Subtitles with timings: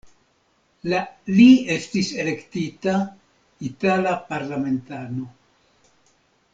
[0.93, 1.01] La
[1.39, 1.45] li
[1.75, 2.97] estis elektita
[3.71, 5.31] itala parlamentano.